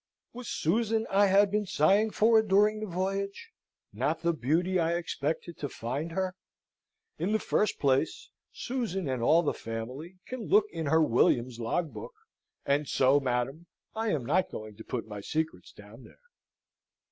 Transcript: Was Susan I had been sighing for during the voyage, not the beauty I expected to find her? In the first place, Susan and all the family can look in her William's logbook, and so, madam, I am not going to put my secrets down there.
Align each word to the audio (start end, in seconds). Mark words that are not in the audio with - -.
Was 0.33 0.47
Susan 0.47 1.05
I 1.11 1.27
had 1.27 1.51
been 1.51 1.67
sighing 1.67 2.09
for 2.09 2.41
during 2.41 2.79
the 2.79 2.87
voyage, 2.87 3.51
not 3.93 4.21
the 4.23 4.33
beauty 4.33 4.79
I 4.79 4.95
expected 4.95 5.59
to 5.59 5.69
find 5.69 6.13
her? 6.13 6.35
In 7.19 7.33
the 7.33 7.37
first 7.39 7.77
place, 7.77 8.31
Susan 8.51 9.07
and 9.07 9.21
all 9.21 9.43
the 9.43 9.53
family 9.53 10.17
can 10.25 10.47
look 10.47 10.65
in 10.71 10.87
her 10.87 11.03
William's 11.03 11.59
logbook, 11.59 12.15
and 12.65 12.87
so, 12.87 13.19
madam, 13.19 13.67
I 13.95 14.07
am 14.09 14.25
not 14.25 14.49
going 14.49 14.75
to 14.77 14.83
put 14.83 15.05
my 15.07 15.21
secrets 15.21 15.71
down 15.71 16.03
there. 16.03 16.21